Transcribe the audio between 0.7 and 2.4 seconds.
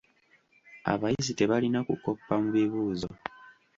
Abayizi tebalina kukoppa